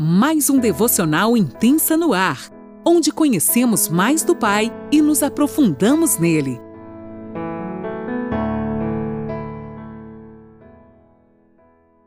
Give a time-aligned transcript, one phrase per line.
[0.00, 2.52] mais um devocional intensa no ar,
[2.86, 6.60] onde conhecemos mais do Pai e nos aprofundamos nele.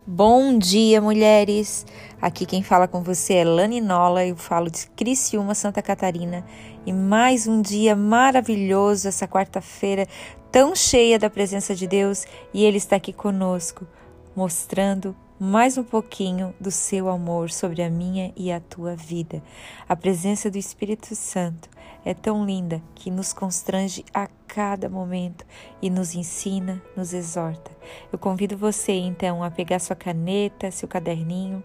[0.07, 1.85] Bom dia, mulheres!
[2.21, 6.45] Aqui quem fala com você é Lani Nola, eu falo de Criciúma, Santa Catarina,
[6.85, 10.07] e mais um dia maravilhoso, essa quarta-feira
[10.49, 13.85] tão cheia da presença de Deus, e Ele está aqui conosco,
[14.33, 15.13] mostrando
[15.43, 19.41] mais um pouquinho do seu amor sobre a minha e a tua vida.
[19.89, 21.67] A presença do Espírito Santo
[22.05, 25.43] é tão linda que nos constrange a cada momento
[25.81, 27.71] e nos ensina, nos exorta.
[28.13, 31.63] Eu convido você então a pegar sua caneta, seu caderninho,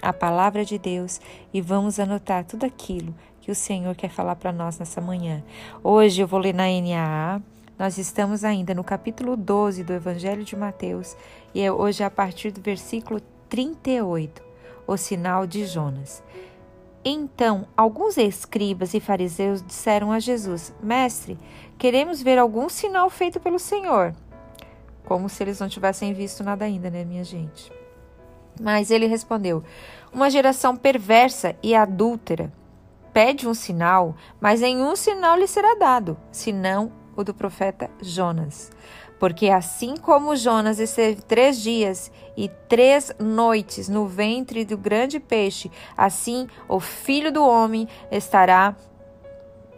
[0.00, 1.20] a palavra de Deus
[1.52, 5.44] e vamos anotar tudo aquilo que o Senhor quer falar para nós nessa manhã.
[5.84, 7.42] Hoje eu vou ler na NAA
[7.82, 11.16] nós estamos ainda no capítulo 12 do Evangelho de Mateus
[11.52, 14.40] e é hoje a partir do versículo 38,
[14.86, 16.22] o sinal de Jonas.
[17.04, 21.36] Então, alguns escribas e fariseus disseram a Jesus: Mestre,
[21.76, 24.14] queremos ver algum sinal feito pelo Senhor.
[25.04, 27.72] Como se eles não tivessem visto nada ainda, né, minha gente?
[28.60, 29.64] Mas ele respondeu:
[30.12, 32.52] Uma geração perversa e adúltera
[33.12, 38.70] pede um sinal, mas nenhum sinal lhe será dado, senão o do profeta Jonas.
[39.18, 45.70] Porque assim como Jonas esteve três dias e três noites no ventre do grande peixe,
[45.96, 48.74] assim o filho do homem estará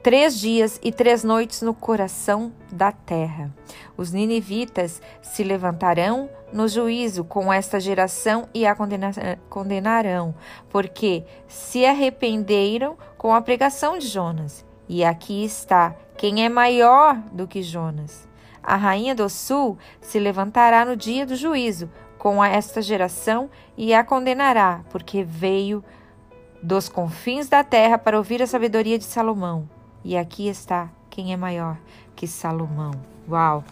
[0.03, 3.51] três dias e três noites no coração da terra.
[3.97, 8.77] Os ninivitas se levantarão no juízo com esta geração e a
[9.49, 10.35] condenarão,
[10.69, 14.65] porque se arrependeram com a pregação de Jonas.
[14.89, 18.29] E aqui está quem é maior do que Jonas.
[18.63, 24.03] A rainha do sul se levantará no dia do juízo com esta geração e a
[24.03, 25.85] condenará, porque veio
[26.63, 29.69] dos confins da terra para ouvir a sabedoria de Salomão.
[30.03, 31.77] E aqui está quem é maior
[32.17, 32.93] que Salomão.
[33.29, 33.63] Uau!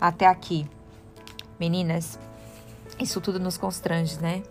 [0.00, 0.66] Até aqui.
[1.58, 2.18] Meninas,
[2.98, 4.42] isso tudo nos constrange, né?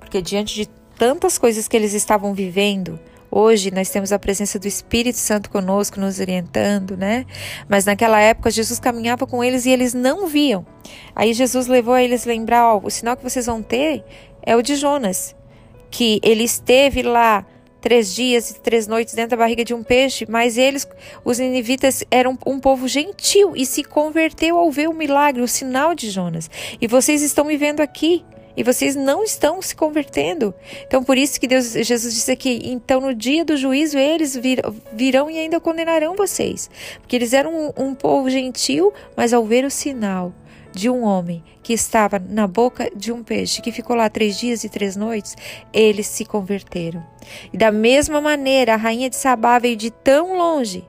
[0.00, 2.98] Porque diante de tantas coisas que eles estavam vivendo,
[3.30, 7.26] Hoje nós temos a presença do Espírito Santo conosco, nos orientando, né?
[7.68, 10.66] Mas naquela época Jesus caminhava com eles e eles não viam.
[11.14, 14.02] Aí Jesus levou a eles lembrar: ó, o sinal que vocês vão ter
[14.42, 15.36] é o de Jonas,
[15.90, 17.44] que ele esteve lá
[17.80, 20.86] três dias e três noites dentro da barriga de um peixe, mas eles,
[21.24, 25.94] os ninivitas, eram um povo gentil e se converteu ao ver o milagre, o sinal
[25.94, 26.50] de Jonas.
[26.80, 28.24] E vocês estão me vendo aqui
[28.58, 30.52] e vocês não estão se convertendo.
[30.84, 34.60] Então, por isso que Deus, Jesus disse aqui: então no dia do juízo eles vir,
[34.92, 36.68] virão e ainda condenarão vocês,
[36.98, 40.34] porque eles eram um, um povo gentil, mas ao ver o sinal
[40.72, 44.64] de um homem que estava na boca de um peixe, que ficou lá três dias
[44.64, 45.36] e três noites,
[45.72, 47.02] eles se converteram.
[47.52, 50.84] E da mesma maneira, a rainha de Sabá veio de tão longe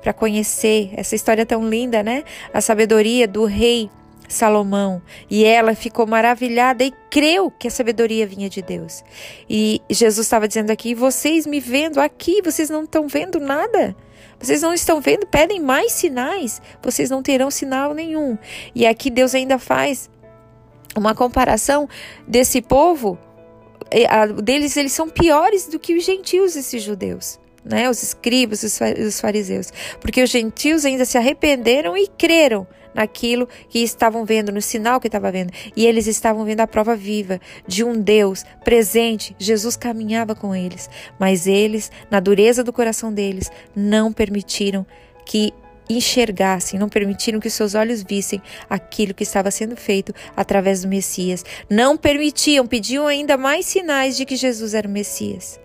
[0.00, 2.22] para conhecer essa história tão linda, né?
[2.54, 3.90] A sabedoria do rei
[4.28, 5.00] Salomão,
[5.30, 9.02] e ela ficou maravilhada e creu que a sabedoria vinha de Deus.
[9.48, 13.96] E Jesus estava dizendo aqui: vocês me vendo aqui, vocês não estão vendo nada.
[14.38, 18.38] Vocês não estão vendo, pedem mais sinais, vocês não terão sinal nenhum.
[18.72, 20.08] E aqui Deus ainda faz
[20.96, 21.88] uma comparação
[22.26, 23.18] desse povo,
[24.42, 27.40] deles eles são piores do que os gentios, esses judeus.
[27.64, 32.66] Né, os escribas, os fariseus, porque os gentios ainda se arrependeram e creram
[32.98, 35.52] naquilo que estavam vendo, no sinal que estava vendo.
[35.76, 39.36] E eles estavam vendo a prova viva de um Deus presente.
[39.38, 44.84] Jesus caminhava com eles, mas eles, na dureza do coração deles, não permitiram
[45.24, 45.54] que
[45.88, 51.44] enxergassem, não permitiram que seus olhos vissem aquilo que estava sendo feito através do Messias.
[51.70, 55.58] Não permitiam, pediam ainda mais sinais de que Jesus era o Messias.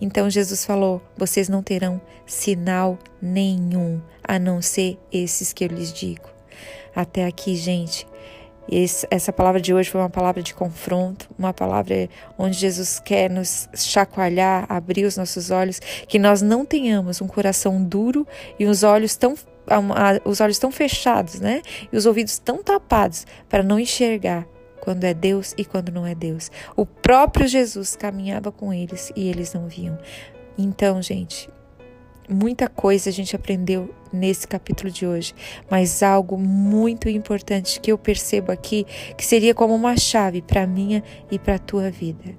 [0.00, 5.92] Então Jesus falou: Vocês não terão sinal nenhum, a não ser esses que eu lhes
[5.92, 6.34] digo
[6.94, 8.06] até aqui, gente.
[9.10, 12.08] Essa palavra de hoje foi uma palavra de confronto, uma palavra
[12.38, 17.82] onde Jesus quer nos chacoalhar, abrir os nossos olhos, que nós não tenhamos um coração
[17.82, 18.26] duro
[18.58, 19.34] e os olhos tão
[20.26, 21.62] os olhos tão fechados, né?
[21.90, 24.46] E os ouvidos tão tapados para não enxergar
[24.78, 26.50] quando é Deus e quando não é Deus.
[26.76, 29.98] O próprio Jesus caminhava com eles e eles não viam.
[30.58, 31.48] Então, gente,
[32.28, 35.34] Muita coisa a gente aprendeu nesse capítulo de hoje,
[35.68, 38.86] mas algo muito importante que eu percebo aqui,
[39.16, 42.34] que seria como uma chave para minha e para a tua vida.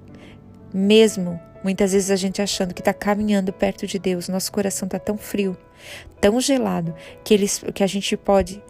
[0.74, 4.98] Mesmo muitas vezes a gente achando que está caminhando perto de Deus, nosso coração está
[4.98, 5.56] tão frio,
[6.20, 8.62] tão gelado, que, eles, que a gente pode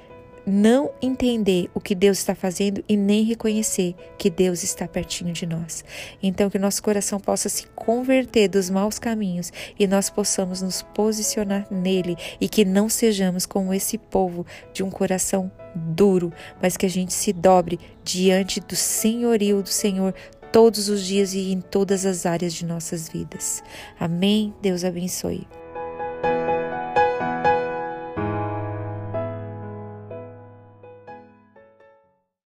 [0.46, 5.44] não entender o que Deus está fazendo e nem reconhecer que Deus está pertinho de
[5.44, 5.84] nós.
[6.22, 11.66] Então, que nosso coração possa se converter dos maus caminhos e nós possamos nos posicionar
[11.70, 16.32] nele e que não sejamos como esse povo de um coração duro,
[16.62, 20.14] mas que a gente se dobre diante do senhorio do Senhor
[20.52, 23.62] todos os dias e em todas as áreas de nossas vidas.
[23.98, 24.54] Amém.
[24.62, 25.46] Deus abençoe.